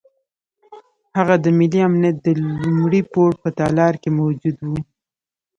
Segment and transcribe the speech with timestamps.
[1.17, 2.27] هغه د ملي امنیت د
[2.67, 4.77] لومړي پوړ په تالار کې موجود وو.